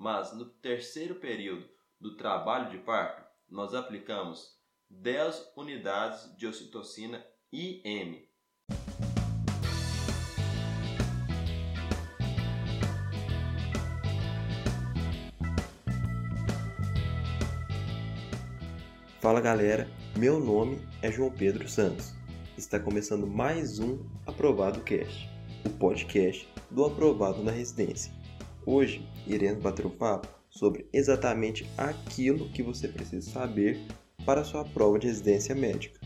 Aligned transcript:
mas 0.00 0.32
no 0.32 0.46
terceiro 0.46 1.16
período 1.16 1.68
do 2.00 2.16
trabalho 2.16 2.70
de 2.70 2.78
parto, 2.78 3.22
nós 3.46 3.74
aplicamos 3.74 4.58
10 4.88 5.52
unidades 5.54 6.34
de 6.38 6.46
ocitocina 6.46 7.22
IM. 7.52 8.26
Fala 19.20 19.42
galera, 19.42 19.86
meu 20.16 20.40
nome 20.40 20.80
é 21.02 21.12
João 21.12 21.30
Pedro 21.30 21.68
Santos. 21.68 22.14
Está 22.56 22.80
começando 22.80 23.26
mais 23.26 23.78
um 23.78 23.98
Aprovado 24.26 24.80
Cast, 24.80 25.28
o 25.66 25.68
podcast 25.68 26.48
do 26.70 26.86
Aprovado 26.86 27.44
na 27.44 27.50
Residência. 27.50 28.19
Hoje 28.66 29.02
iremos 29.26 29.62
bater 29.62 29.86
um 29.86 29.90
papo 29.90 30.28
sobre 30.50 30.86
exatamente 30.92 31.66
aquilo 31.78 32.50
que 32.50 32.62
você 32.62 32.88
precisa 32.88 33.30
saber 33.30 33.80
para 34.26 34.44
sua 34.44 34.64
prova 34.64 34.98
de 34.98 35.06
residência 35.06 35.54
médica. 35.54 35.98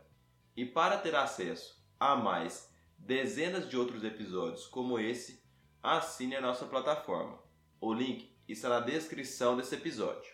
E 0.56 0.64
para 0.64 0.96
ter 0.98 1.14
acesso 1.14 1.78
a 1.98 2.16
mais 2.16 2.72
dezenas 2.98 3.68
de 3.68 3.76
outros 3.76 4.02
episódios 4.04 4.66
como 4.66 4.98
esse, 4.98 5.42
assine 5.82 6.36
a 6.36 6.40
nossa 6.40 6.64
plataforma. 6.66 7.38
O 7.80 7.92
link 7.92 8.34
está 8.52 8.68
na 8.68 8.80
descrição 8.80 9.56
desse 9.56 9.74
episódio. 9.74 10.32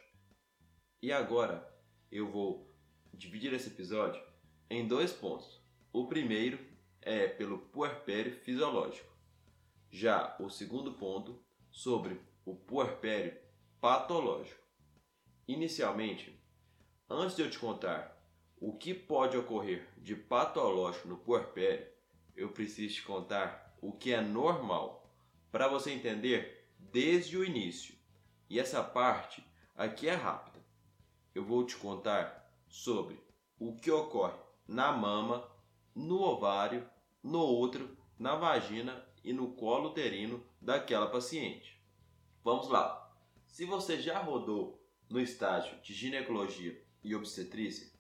E 1.03 1.13
agora 1.13 1.67
eu 2.11 2.31
vou 2.31 2.75
dividir 3.13 3.53
esse 3.53 3.69
episódio 3.69 4.23
em 4.71 4.87
dois 4.87 5.13
pontos. 5.13 5.61
O 5.93 6.07
primeiro 6.07 6.59
é 7.03 7.27
pelo 7.27 7.59
puerpério 7.59 8.33
fisiológico. 8.41 9.13
Já 9.91 10.37
o 10.41 10.49
segundo 10.49 10.95
ponto 10.95 11.45
sobre 11.71 12.21
o 12.45 12.55
puerpério 12.55 13.37
patológico. 13.81 14.65
Inicialmente, 15.47 16.41
antes 17.09 17.37
de 17.37 17.43
eu 17.43 17.51
te 17.51 17.59
contar 17.59 18.17
o 18.59 18.77
que 18.77 18.95
pode 18.95 19.37
ocorrer 19.37 19.89
de 19.99 20.17
patológico 20.17 21.09
no 21.09 21.19
puerpério, 21.19 21.87
eu 22.35 22.51
preciso 22.51 22.95
te 22.95 23.03
contar 23.03 23.77
o 23.81 23.93
que 23.93 24.13
é 24.13 24.21
normal 24.21 25.15
para 25.53 25.69
você 25.69 25.93
entender 25.93 26.67
desde 26.79 27.37
o 27.37 27.45
início. 27.45 27.96
E 28.49 28.59
essa 28.61 28.83
parte 28.83 29.45
aqui 29.75 30.09
é 30.09 30.15
rápida. 30.15 30.65
Eu 31.35 31.45
vou 31.45 31.65
te 31.65 31.77
contar 31.77 32.51
sobre 32.69 33.21
o 33.59 33.77
que 33.77 33.91
ocorre 33.91 34.39
na 34.67 34.93
mama, 34.93 35.49
no 35.95 36.21
ovário, 36.21 36.89
no 37.23 37.59
útero, 37.61 37.97
na 38.19 38.37
vagina 38.37 39.05
e 39.23 39.33
no 39.33 39.53
colo 39.53 39.91
uterino 39.91 40.45
daquela 40.61 41.09
paciente. 41.09 41.81
Vamos 42.43 42.69
lá. 42.69 43.13
Se 43.47 43.65
você 43.65 44.01
já 44.01 44.19
rodou 44.19 44.83
no 45.09 45.21
estágio 45.21 45.81
de 45.81 45.93
ginecologia 45.93 46.83
e 47.03 47.15
obstetrícia, 47.15 47.91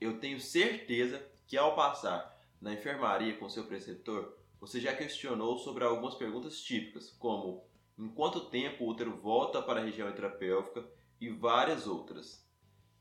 eu 0.00 0.18
tenho 0.18 0.40
certeza 0.40 1.24
que 1.46 1.56
ao 1.56 1.76
passar 1.76 2.40
na 2.60 2.72
enfermaria 2.72 3.36
com 3.36 3.48
seu 3.48 3.64
preceptor, 3.64 4.36
você 4.60 4.80
já 4.80 4.94
questionou 4.94 5.58
sobre 5.58 5.84
algumas 5.84 6.14
perguntas 6.14 6.60
típicas, 6.60 7.10
como 7.10 7.64
em 7.98 8.08
quanto 8.08 8.48
tempo 8.50 8.84
o 8.84 8.88
útero 8.88 9.16
volta 9.16 9.60
para 9.62 9.80
a 9.80 9.84
região 9.84 10.08
intrapélvica 10.08 10.84
e 11.20 11.28
várias 11.28 11.86
outras. 11.86 12.48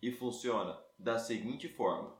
E 0.02 0.12
funciona 0.12 0.79
da 0.97 1.18
seguinte 1.18 1.68
forma: 1.68 2.16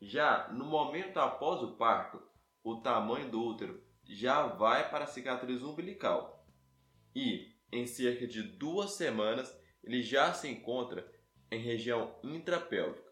já 0.00 0.48
no 0.48 0.64
momento 0.64 1.18
após 1.18 1.62
o 1.62 1.76
parto, 1.76 2.22
o 2.62 2.76
tamanho 2.76 3.30
do 3.30 3.42
útero 3.42 3.82
já 4.04 4.46
vai 4.46 4.90
para 4.90 5.04
a 5.04 5.08
cicatriz 5.08 5.62
umbilical 5.62 6.46
e 7.14 7.54
em 7.72 7.86
cerca 7.86 8.26
de 8.26 8.42
duas 8.42 8.92
semanas 8.92 9.56
ele 9.82 10.02
já 10.02 10.32
se 10.32 10.48
encontra 10.48 11.10
em 11.50 11.60
região 11.60 12.14
intrapélvica. 12.22 13.10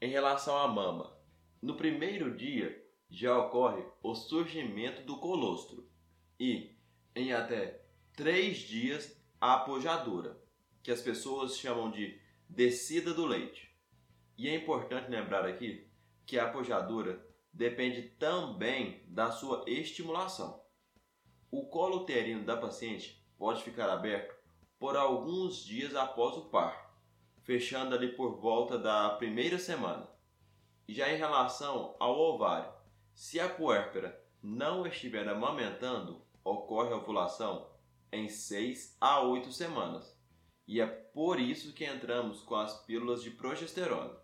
Em 0.00 0.10
relação 0.10 0.56
à 0.56 0.68
mama, 0.68 1.16
no 1.60 1.76
primeiro 1.76 2.36
dia 2.36 2.84
já 3.10 3.36
ocorre 3.36 3.84
o 4.02 4.14
surgimento 4.14 5.02
do 5.02 5.18
colostro 5.18 5.88
e, 6.38 6.76
em 7.14 7.32
até 7.32 7.87
três 8.18 8.56
dias, 8.56 9.16
a 9.40 9.54
apojadura, 9.54 10.36
que 10.82 10.90
as 10.90 11.00
pessoas 11.00 11.56
chamam 11.56 11.88
de 11.88 12.20
descida 12.48 13.14
do 13.14 13.24
leite. 13.24 13.72
E 14.36 14.48
é 14.48 14.56
importante 14.56 15.08
lembrar 15.08 15.46
aqui 15.46 15.88
que 16.26 16.36
a 16.36 16.46
apojadura 16.46 17.24
depende 17.52 18.02
também 18.18 19.04
da 19.06 19.30
sua 19.30 19.62
estimulação. 19.68 20.60
O 21.48 21.68
colo 21.68 21.98
uterino 21.98 22.44
da 22.44 22.56
paciente 22.56 23.24
pode 23.38 23.62
ficar 23.62 23.88
aberto 23.88 24.34
por 24.80 24.96
alguns 24.96 25.64
dias 25.64 25.94
após 25.94 26.36
o 26.36 26.46
parto 26.46 26.88
fechando 27.44 27.94
ali 27.94 28.08
por 28.08 28.40
volta 28.40 28.76
da 28.76 29.10
primeira 29.10 29.60
semana. 29.60 30.08
Já 30.88 31.08
em 31.08 31.16
relação 31.16 31.94
ao 32.00 32.18
ovário, 32.18 32.72
se 33.14 33.38
a 33.38 33.48
puérpera 33.48 34.20
não 34.42 34.84
estiver 34.88 35.28
amamentando, 35.28 36.20
ocorre 36.42 36.92
a 36.92 36.96
ovulação 36.96 37.67
em 38.12 38.28
6 38.28 38.96
a 39.00 39.20
8 39.20 39.52
semanas. 39.52 40.16
E 40.66 40.80
é 40.80 40.86
por 40.86 41.40
isso 41.40 41.72
que 41.72 41.84
entramos 41.84 42.42
com 42.42 42.54
as 42.54 42.84
pílulas 42.84 43.22
de 43.22 43.30
progesterona. 43.30 44.16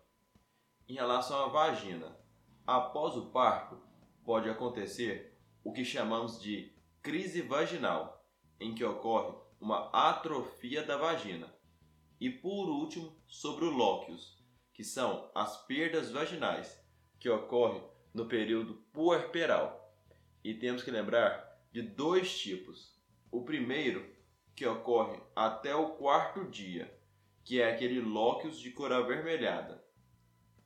Em 0.87 0.93
relação 0.93 1.43
à 1.43 1.47
vagina, 1.47 2.15
após 2.65 3.15
o 3.15 3.31
parto, 3.31 3.81
pode 4.23 4.49
acontecer 4.49 5.35
o 5.63 5.73
que 5.73 5.83
chamamos 5.83 6.39
de 6.39 6.71
crise 7.01 7.41
vaginal, 7.41 8.23
em 8.59 8.73
que 8.73 8.83
ocorre 8.83 9.35
uma 9.59 9.89
atrofia 9.89 10.83
da 10.83 10.97
vagina. 10.97 11.51
E 12.19 12.29
por 12.29 12.69
último, 12.69 13.15
sobre 13.27 13.65
o 13.65 13.71
lóquios, 13.71 14.37
que 14.73 14.83
são 14.83 15.29
as 15.33 15.65
perdas 15.65 16.11
vaginais, 16.11 16.79
que 17.19 17.29
ocorrem 17.29 17.83
no 18.13 18.27
período 18.27 18.75
puerperal. 18.93 19.93
E 20.43 20.53
temos 20.53 20.83
que 20.83 20.91
lembrar 20.91 21.59
de 21.71 21.81
dois 21.81 22.37
tipos. 22.37 22.94
O 23.35 23.43
primeiro, 23.43 24.09
que 24.55 24.65
ocorre 24.65 25.19
até 25.35 25.75
o 25.75 25.89
quarto 25.97 26.45
dia, 26.45 26.97
que 27.43 27.59
é 27.59 27.69
aquele 27.69 27.99
lóquios 27.99 28.57
de 28.57 28.71
cor 28.71 28.93
avermelhada. 28.93 29.85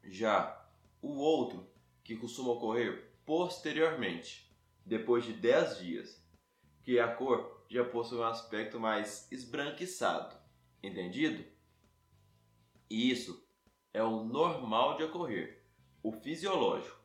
Já 0.04 0.70
o 1.02 1.16
outro, 1.16 1.68
que 2.04 2.16
costuma 2.16 2.52
ocorrer 2.52 3.12
posteriormente, 3.26 4.56
depois 4.86 5.26
de 5.26 5.34
10 5.34 5.80
dias, 5.80 6.24
que 6.84 7.00
a 7.00 7.08
cor 7.08 7.66
já 7.68 7.84
possui 7.84 8.20
um 8.20 8.24
aspecto 8.24 8.80
mais 8.80 9.28
esbranquiçado. 9.32 10.38
Entendido? 10.84 11.44
E 12.88 13.10
isso 13.10 13.44
é 13.92 14.04
o 14.04 14.24
normal 14.24 14.96
de 14.96 15.06
ocorrer, 15.06 15.66
o 16.04 16.12
fisiológico. 16.12 17.02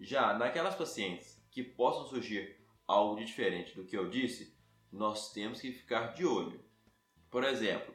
Já 0.00 0.36
naquelas 0.36 0.74
pacientes 0.74 1.40
que 1.48 1.62
possam 1.62 2.08
surgir 2.08 2.58
algo 2.88 3.24
diferente 3.24 3.76
do 3.76 3.84
que 3.84 3.96
eu 3.96 4.10
disse, 4.10 4.58
nós 4.92 5.32
temos 5.32 5.60
que 5.60 5.72
ficar 5.72 6.14
de 6.14 6.26
olho. 6.26 6.64
Por 7.30 7.44
exemplo, 7.44 7.94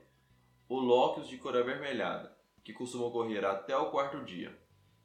o 0.67 0.79
lóquios 0.79 1.27
de 1.27 1.37
cor 1.37 1.55
avermelhada, 1.55 2.35
que 2.63 2.73
costuma 2.73 3.05
ocorrer 3.05 3.43
até 3.45 3.75
o 3.75 3.91
quarto 3.91 4.23
dia. 4.23 4.57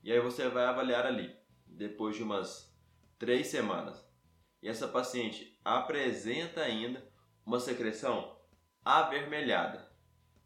E 0.03 0.11
aí 0.13 0.21
você 0.21 0.49
vai 0.49 0.65
avaliar 0.65 1.05
ali, 1.05 1.35
depois 1.67 2.17
de 2.17 2.23
umas 2.23 2.75
três 3.19 3.49
semanas. 3.49 4.03
E 4.63 4.69
essa 4.69 4.89
paciente 4.89 5.59
apresenta 5.65 6.63
ainda 6.63 7.07
uma 7.45 7.61
secreção 7.61 8.39
avermelhada. 8.85 9.91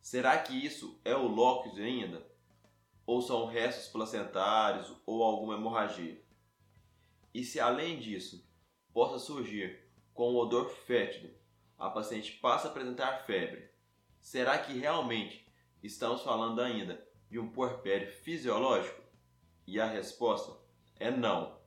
Será 0.00 0.38
que 0.38 0.54
isso 0.54 1.00
é 1.04 1.14
o 1.14 1.26
lóquio 1.26 1.82
ainda? 1.82 2.26
Ou 3.06 3.20
são 3.20 3.46
restos 3.46 3.88
placentários 3.88 4.92
ou 5.06 5.22
alguma 5.22 5.54
hemorragia? 5.54 6.22
E 7.32 7.44
se 7.44 7.60
além 7.60 7.98
disso 7.98 8.48
possa 8.92 9.18
surgir 9.18 9.83
com 10.14 10.32
um 10.32 10.36
odor 10.36 10.70
fétido, 10.70 11.34
a 11.76 11.90
paciente 11.90 12.32
passa 12.38 12.68
a 12.68 12.70
apresentar 12.70 13.24
febre, 13.26 13.68
será 14.20 14.56
que 14.58 14.78
realmente 14.78 15.46
estamos 15.82 16.22
falando 16.22 16.62
ainda 16.62 17.06
de 17.28 17.38
um 17.38 17.50
puerpério 17.50 18.10
fisiológico? 18.10 19.02
E 19.66 19.80
a 19.80 19.86
resposta 19.86 20.56
é 20.98 21.10
não. 21.10 21.58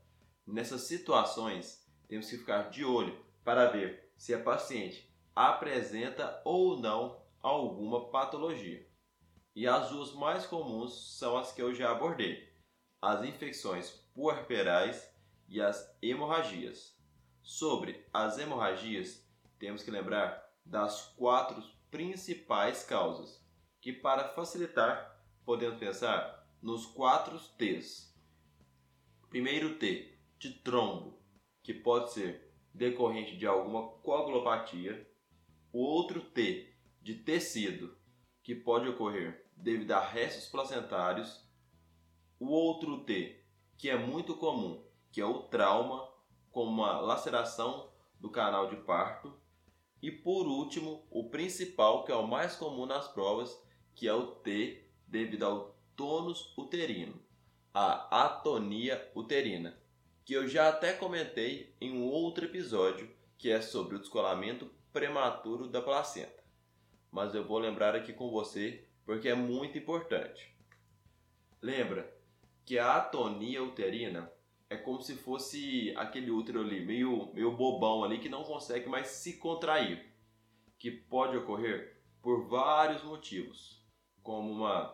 Nessas 0.45 0.81
situações, 0.81 1.85
temos 2.07 2.29
que 2.29 2.37
ficar 2.37 2.69
de 2.69 2.85
olho 2.85 3.21
para 3.43 3.69
ver 3.69 4.11
se 4.17 4.33
a 4.33 4.41
paciente 4.41 5.13
apresenta 5.35 6.41
ou 6.45 6.79
não 6.79 7.21
alguma 7.41 8.09
patologia. 8.09 8.87
E 9.55 9.67
as 9.67 9.89
duas 9.89 10.13
mais 10.13 10.45
comuns 10.45 11.17
são 11.17 11.37
as 11.37 11.51
que 11.51 11.61
eu 11.61 11.73
já 11.73 11.91
abordei: 11.91 12.47
as 13.01 13.23
infecções 13.25 13.89
puerperais 14.13 15.11
e 15.47 15.61
as 15.61 15.95
hemorragias. 16.01 16.96
Sobre 17.47 18.05
as 18.13 18.37
hemorragias, 18.37 19.25
temos 19.57 19.81
que 19.81 19.89
lembrar 19.89 20.53
das 20.65 21.13
quatro 21.15 21.63
principais 21.89 22.83
causas, 22.83 23.41
que 23.79 23.93
para 23.93 24.27
facilitar, 24.33 25.25
podemos 25.45 25.79
pensar 25.79 26.45
nos 26.61 26.85
quatro 26.85 27.39
T's. 27.57 28.13
Primeiro 29.29 29.79
T, 29.79 30.19
de 30.37 30.55
trombo, 30.55 31.21
que 31.63 31.73
pode 31.73 32.11
ser 32.11 32.53
decorrente 32.73 33.37
de 33.37 33.47
alguma 33.47 33.91
coagulopatia. 33.99 35.09
O 35.71 35.79
outro 35.79 36.19
T, 36.19 36.75
de 37.01 37.15
tecido, 37.15 37.97
que 38.43 38.55
pode 38.55 38.89
ocorrer 38.89 39.49
devido 39.55 39.93
a 39.93 40.01
restos 40.01 40.49
placentários. 40.49 41.49
O 42.41 42.49
outro 42.49 43.05
T, 43.05 43.41
que 43.77 43.89
é 43.89 43.97
muito 43.97 44.35
comum, 44.35 44.85
que 45.13 45.21
é 45.21 45.25
o 45.25 45.43
trauma, 45.43 46.16
com 46.57 46.63
uma 46.63 46.99
laceração 46.99 47.87
do 48.19 48.31
canal 48.31 48.67
de 48.67 48.77
parto. 48.77 49.31
E 50.01 50.09
por 50.09 50.47
último, 50.47 51.05
o 51.11 51.29
principal, 51.29 52.03
que 52.03 52.11
é 52.11 52.15
o 52.15 52.25
mais 52.25 52.55
comum 52.55 52.87
nas 52.87 53.07
provas, 53.07 53.63
que 53.93 54.07
é 54.07 54.13
o 54.15 54.25
T, 54.25 54.83
devido 55.05 55.43
ao 55.43 55.77
tônus 55.95 56.57
uterino, 56.57 57.21
a 57.71 58.23
atonia 58.25 59.07
uterina, 59.15 59.79
que 60.25 60.33
eu 60.33 60.47
já 60.47 60.69
até 60.69 60.93
comentei 60.93 61.75
em 61.79 61.95
um 61.95 62.09
outro 62.09 62.45
episódio, 62.45 63.07
que 63.37 63.51
é 63.51 63.61
sobre 63.61 63.95
o 63.95 63.99
descolamento 63.99 64.67
prematuro 64.91 65.67
da 65.67 65.79
placenta. 65.79 66.43
Mas 67.11 67.35
eu 67.35 67.45
vou 67.45 67.59
lembrar 67.59 67.95
aqui 67.95 68.13
com 68.13 68.31
você 68.31 68.83
porque 69.05 69.29
é 69.29 69.35
muito 69.35 69.77
importante. 69.77 70.57
Lembra 71.61 72.11
que 72.65 72.79
a 72.79 72.95
atonia 72.95 73.61
uterina 73.61 74.33
é 74.69 74.75
como 74.75 75.01
se 75.01 75.15
fosse 75.15 75.93
aquele 75.95 76.29
útero 76.29 76.61
ali, 76.61 76.85
meio, 76.85 77.33
meio 77.33 77.55
bobão 77.55 78.03
ali, 78.03 78.19
que 78.19 78.29
não 78.29 78.43
consegue 78.43 78.89
mais 78.89 79.07
se 79.07 79.37
contrair. 79.37 80.13
Que 80.77 80.91
pode 80.91 81.37
ocorrer 81.37 82.01
por 82.21 82.47
vários 82.47 83.03
motivos, 83.03 83.81
como 84.21 84.51
uma 84.51 84.93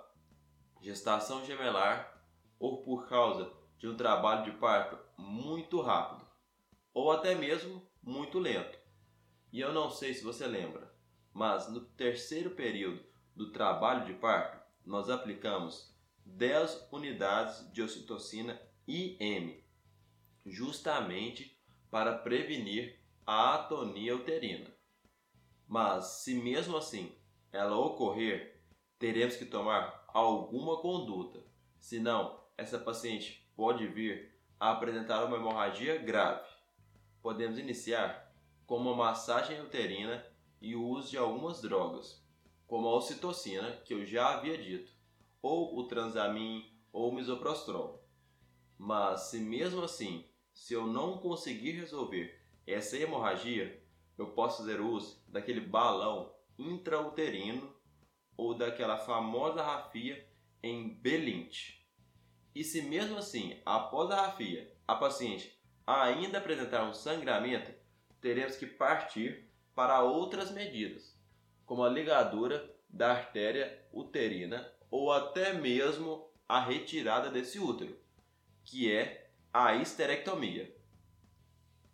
gestação 0.82 1.44
gemelar 1.44 2.24
ou 2.60 2.84
por 2.84 3.10
causa 3.10 3.52
de 3.78 3.88
um 3.88 3.98
trabalho 3.98 4.46
de 4.46 4.58
parto 4.58 4.98
muito 5.18 5.82
rápido, 5.82 6.26
ou 6.94 7.12
até 7.12 7.36
mesmo 7.36 7.82
muito 8.02 8.40
lento. 8.40 8.78
E 9.52 9.60
eu 9.60 9.74
não 9.74 9.90
sei 9.90 10.14
se 10.14 10.24
você 10.24 10.48
lembra, 10.48 10.94
mas 11.34 11.70
no 11.70 11.82
terceiro 11.82 12.52
período 12.52 13.04
do 13.36 13.52
trabalho 13.52 14.06
de 14.06 14.14
parto, 14.14 14.64
nós 14.86 15.10
aplicamos 15.10 15.94
10 16.26 16.90
unidades 16.92 17.72
de 17.74 17.82
ocitocina 17.82 18.62
IM 18.88 19.63
justamente 20.46 21.58
para 21.90 22.18
prevenir 22.18 23.00
a 23.26 23.56
atonia 23.56 24.16
uterina. 24.16 24.74
Mas 25.68 26.24
se 26.24 26.36
mesmo 26.36 26.78
assim 26.78 27.16
ela 27.52 27.78
ocorrer, 27.78 28.62
teremos 28.98 29.36
que 29.36 29.46
tomar 29.46 30.04
alguma 30.08 30.78
conduta, 30.82 31.44
senão 31.80 32.44
essa 32.58 32.80
paciente 32.80 33.50
pode 33.56 33.88
vir 33.88 34.34
a 34.60 34.72
apresentar 34.72 35.26
uma 35.26 35.38
hemorragia 35.38 35.98
grave. 35.98 36.48
Podemos 37.22 37.58
iniciar 37.58 38.34
com 38.66 38.78
uma 38.78 38.96
massagem 38.96 39.62
uterina 39.62 40.26
e 40.62 40.76
o 40.76 40.86
uso 40.86 41.12
de 41.12 41.18
algumas 41.18 41.62
drogas, 41.62 42.26
como 42.66 42.88
a 42.88 42.96
ocitocina, 42.96 43.72
que 43.86 43.94
eu 43.94 44.06
já 44.06 44.34
havia 44.34 44.58
dito, 44.58 44.94
ou 45.42 45.78
o 45.78 45.88
transamin 45.88 46.72
ou 46.92 47.12
o 47.12 47.16
misoprostol. 47.16 48.08
Mas 48.78 49.24
se 49.24 49.40
mesmo 49.40 49.84
assim 49.84 50.26
se 50.54 50.74
eu 50.74 50.86
não 50.86 51.18
conseguir 51.18 51.72
resolver 51.72 52.40
essa 52.66 52.98
hemorragia, 52.98 53.82
eu 54.18 54.28
posso 54.28 54.60
fazer 54.60 54.80
uso 54.80 55.22
daquele 55.28 55.60
balão 55.60 56.34
intrauterino 56.58 57.74
ou 58.38 58.54
daquela 58.54 58.98
famosa 58.98 59.64
rafia 59.64 60.28
em 60.62 60.90
Belint. 60.90 61.80
E 62.56 62.64
se 62.64 62.82
mesmo 62.84 63.18
assim, 63.18 63.60
após 63.66 64.12
a 64.12 64.28
rafia, 64.28 64.72
a 64.88 64.96
paciente 64.96 65.60
ainda 65.86 66.38
apresentar 66.38 66.88
um 66.88 66.94
sangramento, 66.94 67.74
teremos 68.22 68.56
que 68.56 68.66
partir 68.66 69.50
para 69.76 70.02
outras 70.04 70.52
medidas, 70.52 71.18
como 71.66 71.84
a 71.84 71.90
ligadura 71.90 72.74
da 72.88 73.12
artéria 73.12 73.84
uterina 73.92 74.72
ou 74.90 75.12
até 75.12 75.54
mesmo 75.54 76.30
a 76.48 76.60
retirada 76.60 77.30
desse 77.30 77.60
útero, 77.60 77.98
que 78.64 78.92
é 78.92 79.23
a 79.54 79.76
histerectomia. 79.76 80.76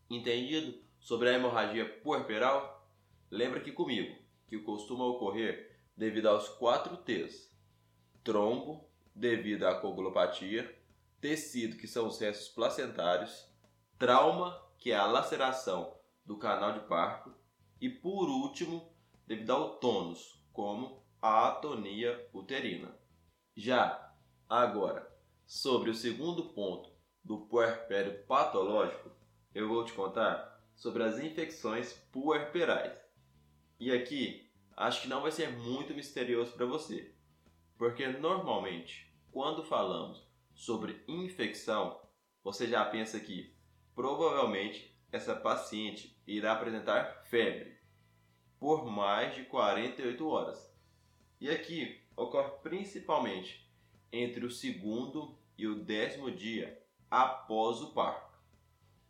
Entendido 0.09 0.79
sobre 0.97 1.27
a 1.29 1.33
hemorragia 1.33 1.85
puerperal? 2.01 2.89
Lembra 3.29 3.59
aqui 3.59 3.73
comigo 3.73 4.17
que 4.47 4.57
costuma 4.59 5.03
ocorrer 5.03 5.77
devido 5.95 6.29
aos 6.29 6.47
quatro 6.47 6.95
T's: 6.95 7.53
trombo, 8.23 8.89
devido 9.13 9.65
à 9.65 9.75
coagulopatia, 9.75 10.73
tecido, 11.19 11.75
que 11.75 11.85
são 11.85 12.07
os 12.07 12.17
restos 12.17 12.47
placentários, 12.47 13.45
trauma, 13.97 14.57
que 14.77 14.93
é 14.93 14.95
a 14.95 15.05
laceração 15.05 15.93
do 16.25 16.37
canal 16.37 16.71
de 16.71 16.87
parto, 16.87 17.35
e 17.81 17.89
por 17.89 18.29
último, 18.29 18.89
devido 19.27 19.51
ao 19.51 19.75
tônus, 19.79 20.41
como 20.53 21.03
a 21.21 21.49
atonia 21.49 22.25
uterina. 22.33 22.97
Já 23.53 24.15
agora, 24.47 25.13
sobre 25.45 25.89
o 25.89 25.93
segundo 25.93 26.53
ponto 26.53 26.98
do 27.29 27.37
puerpério 27.37 28.23
patológico, 28.23 29.11
eu 29.53 29.67
vou 29.67 29.85
te 29.85 29.93
contar 29.93 30.59
sobre 30.75 31.03
as 31.03 31.19
infecções 31.19 31.93
puerperais. 32.11 32.99
E 33.79 33.91
aqui, 33.91 34.51
acho 34.75 35.03
que 35.03 35.07
não 35.07 35.21
vai 35.21 35.31
ser 35.31 35.51
muito 35.51 35.93
misterioso 35.93 36.53
para 36.53 36.65
você, 36.65 37.13
porque 37.77 38.07
normalmente, 38.07 39.13
quando 39.31 39.63
falamos 39.63 40.27
sobre 40.55 41.03
infecção, 41.07 42.01
você 42.43 42.65
já 42.65 42.83
pensa 42.83 43.19
que 43.19 43.55
provavelmente 43.93 44.99
essa 45.11 45.35
paciente 45.35 46.19
irá 46.25 46.53
apresentar 46.53 47.25
febre 47.29 47.77
por 48.59 48.87
mais 48.87 49.35
de 49.35 49.43
48 49.43 50.27
horas. 50.27 50.75
E 51.39 51.47
aqui 51.47 52.01
ocorre 52.17 52.49
principalmente 52.63 53.71
entre 54.11 54.43
o 54.43 54.49
segundo 54.49 55.37
e 55.55 55.67
o 55.67 55.83
décimo 55.83 56.31
dia 56.31 56.88
após 57.09 57.81
o 57.81 57.91
parto. 57.93 58.37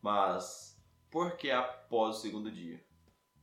Mas 0.01 0.81
por 1.09 1.35
que 1.35 1.51
após 1.51 2.17
o 2.17 2.21
segundo 2.21 2.51
dia? 2.51 2.83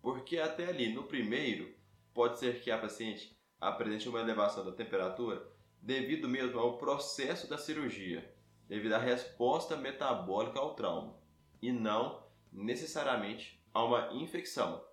Porque 0.00 0.38
até 0.38 0.66
ali 0.66 0.92
no 0.92 1.04
primeiro 1.04 1.75
pode 2.14 2.38
ser 2.38 2.60
que 2.60 2.70
a 2.70 2.78
paciente 2.78 3.36
apresente 3.60 4.08
uma 4.08 4.20
elevação 4.20 4.64
da 4.64 4.72
temperatura 4.72 5.46
devido 5.82 6.28
mesmo 6.28 6.58
ao 6.58 6.78
processo 6.78 7.48
da 7.48 7.58
cirurgia, 7.58 8.34
devido 8.66 8.94
à 8.94 8.98
resposta 8.98 9.76
metabólica 9.76 10.58
ao 10.58 10.75
trauma, 10.75 11.16
e 11.60 11.70
não 11.70 12.25
necessariamente 12.52 13.62
a 13.72 13.84
uma 13.84 14.12
infecção. 14.14 14.84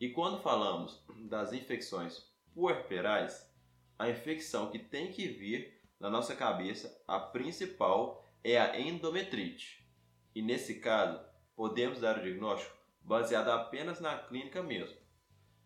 E 0.00 0.10
quando 0.10 0.40
falamos 0.40 1.04
das 1.28 1.52
infecções 1.52 2.30
puerperais, 2.54 3.50
a 3.98 4.08
infecção 4.08 4.70
que 4.70 4.78
tem 4.78 5.10
que 5.10 5.26
vir 5.26 5.80
na 5.98 6.08
nossa 6.08 6.36
cabeça, 6.36 7.02
a 7.06 7.18
principal 7.18 8.24
é 8.42 8.58
a 8.58 8.78
endometrite. 8.78 9.86
E 10.34 10.42
nesse 10.42 10.80
caso, 10.80 11.20
podemos 11.56 12.00
dar 12.00 12.18
o 12.18 12.22
diagnóstico 12.22 12.76
baseado 13.00 13.48
apenas 13.48 14.00
na 14.00 14.16
clínica 14.18 14.62
mesmo, 14.62 14.96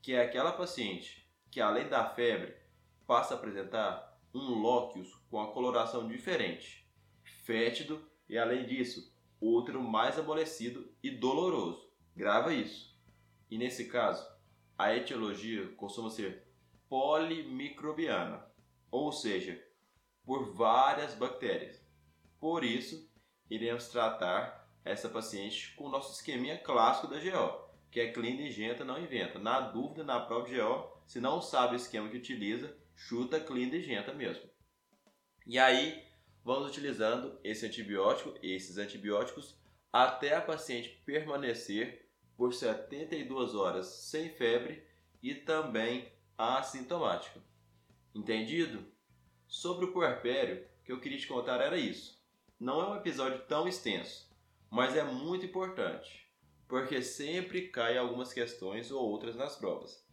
que 0.00 0.14
é 0.14 0.22
aquela 0.22 0.52
paciente 0.52 1.22
que 1.50 1.60
além 1.60 1.88
da 1.88 2.08
febre 2.08 2.56
passa 3.06 3.34
a 3.34 3.36
apresentar 3.36 4.18
um 4.34 4.54
lóquios 4.54 5.14
com 5.30 5.38
a 5.40 5.52
coloração 5.52 6.08
diferente, 6.08 6.90
fétido 7.44 8.02
e, 8.26 8.38
além 8.38 8.64
disso, 8.64 9.14
útero 9.38 9.82
mais 9.82 10.18
amolecido 10.18 10.90
e 11.02 11.10
doloroso. 11.10 11.92
Grava 12.16 12.54
isso. 12.54 12.98
E 13.50 13.58
nesse 13.58 13.86
caso, 13.88 14.26
a 14.78 14.96
etiologia 14.96 15.68
costuma 15.76 16.08
ser 16.08 16.46
polimicrobiana, 16.88 18.46
ou 18.90 19.12
seja, 19.12 19.62
por 20.24 20.54
várias 20.54 21.14
bactérias. 21.14 21.81
Por 22.42 22.64
isso, 22.64 23.08
iremos 23.48 23.86
tratar 23.86 24.68
essa 24.84 25.08
paciente 25.08 25.76
com 25.76 25.84
o 25.84 25.88
nosso 25.88 26.12
esqueminha 26.12 26.58
clássico 26.58 27.06
da 27.06 27.20
GO, 27.20 27.70
que 27.88 28.00
é 28.00 28.10
e 28.82 28.84
não 28.84 29.00
inventa. 29.00 29.38
Na 29.38 29.60
dúvida, 29.60 30.02
na 30.02 30.18
prova 30.18 30.48
de 30.48 30.60
GO, 30.60 30.92
se 31.06 31.20
não 31.20 31.40
sabe 31.40 31.74
o 31.74 31.76
esquema 31.76 32.08
que 32.08 32.16
utiliza, 32.16 32.76
chuta 32.96 33.38
e 33.76 33.80
mesmo. 34.12 34.42
E 35.46 35.56
aí, 35.56 36.04
vamos 36.42 36.68
utilizando 36.68 37.38
esse 37.44 37.64
antibiótico, 37.64 38.34
esses 38.42 38.76
antibióticos, 38.76 39.56
até 39.92 40.34
a 40.34 40.42
paciente 40.42 41.00
permanecer 41.06 42.10
por 42.36 42.52
72 42.52 43.54
horas 43.54 43.86
sem 43.86 44.30
febre 44.30 44.84
e 45.22 45.32
também 45.32 46.12
assintomática. 46.36 47.40
Entendido? 48.12 48.84
Sobre 49.46 49.84
o 49.84 49.92
puerpério, 49.92 50.66
o 50.80 50.84
que 50.84 50.90
eu 50.90 51.00
queria 51.00 51.18
te 51.18 51.28
contar 51.28 51.60
era 51.60 51.76
isso. 51.76 52.20
Não 52.62 52.80
é 52.80 52.86
um 52.90 52.96
episódio 52.96 53.40
tão 53.48 53.66
extenso, 53.66 54.30
mas 54.70 54.96
é 54.96 55.02
muito 55.02 55.44
importante, 55.44 56.32
porque 56.68 57.02
sempre 57.02 57.66
cai 57.66 57.98
algumas 57.98 58.32
questões 58.32 58.92
ou 58.92 59.02
outras 59.02 59.34
nas 59.34 59.56
provas, 59.56 60.08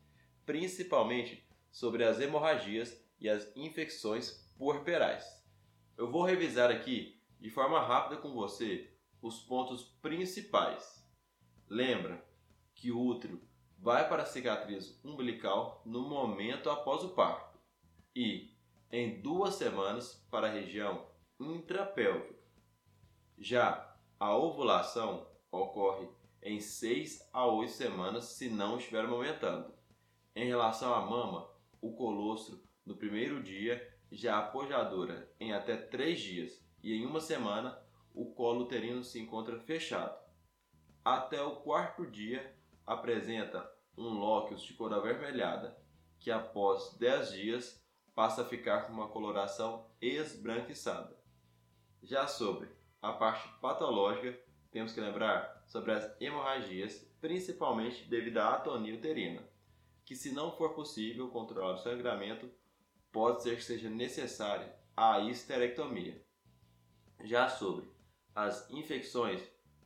principalmente 0.48 1.48
sobre 1.72 2.04
as 2.04 2.20
hemorragias 2.20 3.00
e 3.20 3.30
as 3.30 3.56
infecções 3.56 4.52
puerperais. 4.58 5.24
Eu 5.96 6.10
vou 6.10 6.24
revisar 6.24 6.72
aqui 6.72 7.22
de 7.40 7.52
forma 7.52 7.80
rápida 7.82 8.20
com 8.20 8.34
você 8.34 8.92
os 9.22 9.42
pontos 9.42 9.84
principais. 10.02 11.08
Lembra 11.68 12.28
que 12.74 12.92
o 12.92 13.00
útero 13.00 13.48
vai 13.78 14.10
para 14.10 14.24
a 14.24 14.26
cicatriz 14.26 15.00
umbilical 15.04 15.84
no 15.86 16.02
momento 16.02 16.72
após 16.72 17.04
o 17.04 17.10
parto 17.10 17.60
e 18.16 18.58
em 18.92 19.22
duas 19.22 19.54
semanas 19.54 20.26
para 20.32 20.48
a 20.48 20.52
região 20.52 21.08
intrapélvica. 21.40 22.39
Já 23.42 23.96
a 24.20 24.36
ovulação 24.36 25.26
ocorre 25.50 26.10
em 26.44 26.60
6 26.60 27.30
a 27.32 27.46
8 27.46 27.72
semanas 27.72 28.26
se 28.26 28.50
não 28.50 28.78
estiver 28.78 29.06
aumentando. 29.06 29.74
Em 30.36 30.46
relação 30.46 30.94
à 30.94 31.00
mama, 31.00 31.50
o 31.80 31.94
colostro 31.94 32.62
no 32.86 32.98
primeiro 32.98 33.42
dia, 33.42 33.98
já 34.12 34.40
a 34.40 34.42
pojadora 34.42 35.32
em 35.40 35.54
até 35.54 35.78
3 35.78 36.20
dias 36.20 36.66
e 36.84 36.94
em 36.94 37.06
uma 37.06 37.22
semana 37.22 37.82
o 38.14 38.26
colo 38.34 38.64
uterino 38.64 39.06
se 39.06 39.22
encontra 39.22 39.58
fechado. 39.58 40.20
Até 41.04 41.42
o 41.42 41.62
quarto 41.62 42.06
dia 42.06 42.54
apresenta 42.86 43.72
um 43.98 44.10
lóquios 44.10 44.62
de 44.64 44.74
cor 44.74 44.94
avermelhada, 44.94 45.82
que 46.20 46.30
após 46.30 46.94
10 46.98 47.32
dias 47.32 47.82
passa 48.14 48.42
a 48.42 48.46
ficar 48.46 48.82
com 48.82 48.92
uma 48.92 49.08
coloração 49.08 49.90
esbranquiçada. 50.02 51.18
Já 52.04 52.28
sobre 52.28 52.79
a 53.02 53.14
parte 53.14 53.48
patológica, 53.60 54.38
temos 54.72 54.94
que 54.94 55.02
lembrar 55.02 55.64
sobre 55.66 55.92
as 55.92 56.22
hemorragias, 56.22 57.08
principalmente 57.22 58.06
devido 58.06 58.38
à 58.38 58.56
atonia 58.56 58.96
uterina, 58.96 59.44
que 60.06 60.16
se 60.16 60.32
não 60.32 60.52
for 60.52 60.74
possível 60.74 61.30
controlar 61.30 61.74
o 61.74 61.78
sangramento, 61.78 62.50
pode 63.12 63.44
ser 63.44 63.56
que 63.56 63.64
seja 63.64 63.90
necessária 63.90 64.76
a 64.96 65.20
histerectomia. 65.20 66.24
Já 67.24 67.50
sobre 67.50 67.90
as 68.36 68.70
infecções, 68.70 69.42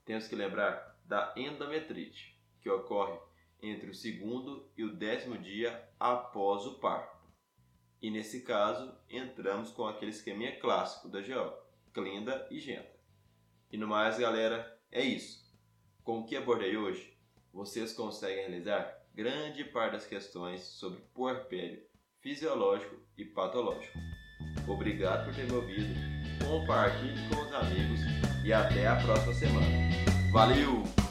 temos 0.06 0.28
que 0.28 0.36
lembrar 0.36 1.00
da 1.06 1.34
endometrite, 1.36 2.40
que 2.60 2.70
ocorre 2.70 3.18
entre 3.62 3.90
o 3.90 3.94
segundo 3.94 4.70
e 4.78 4.84
o 4.84 4.96
décimo 4.96 5.38
dia 5.38 5.90
após 6.00 6.66
o 6.66 6.80
parto. 6.80 7.24
E 8.02 8.12
nesse 8.12 8.42
caso, 8.42 8.94
entramos 9.10 9.72
com 9.72 9.86
aquele 9.86 10.12
esqueminha 10.12 10.60
clássico 10.60 11.08
da 11.08 11.22
GO, 11.22 11.54
Clinda 11.94 12.48
e 12.52 12.60
Genta. 12.60 12.93
E 13.74 13.78
no 13.78 13.88
mais, 13.88 14.20
galera, 14.20 14.72
é 14.92 15.02
isso. 15.02 15.52
Com 16.04 16.20
o 16.20 16.26
que 16.28 16.38
abordei 16.38 16.78
hoje, 16.78 17.18
vocês 17.52 17.92
conseguem 17.92 18.46
realizar 18.46 18.88
grande 19.16 19.64
parte 19.64 19.94
das 19.94 20.06
questões 20.06 20.62
sobre 20.62 21.00
puerpério 21.12 21.82
fisiológico 22.22 22.96
e 23.18 23.26
patológico. 23.26 23.98
Obrigado 24.68 25.26
por 25.26 25.34
ter 25.34 25.48
me 25.48 25.54
ouvido, 25.54 25.92
compartilhe 26.46 27.18
com 27.30 27.42
os 27.42 27.52
amigos 27.52 28.00
e 28.46 28.54
até 28.54 28.86
a 28.86 28.96
próxima 28.98 29.34
semana. 29.34 29.68
Valeu! 30.32 31.03